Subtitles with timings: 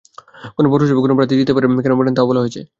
[0.57, 2.61] কোন পৌরসভায় কোন প্রার্থী জিততে পারেন, কেন পারেন, তাও বলা হয়েছে।